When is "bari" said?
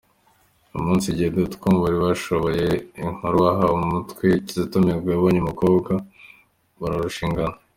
1.83-1.97